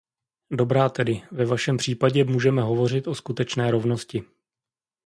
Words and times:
Dobrá 0.51 0.89
tedy, 0.89 1.21
ve 1.31 1.45
vašem 1.45 1.77
případě 1.77 2.23
můžeme 2.23 2.61
hovořit 2.61 3.07
o 3.07 3.15
skutečné 3.15 3.71
rovnosti. 3.71 4.23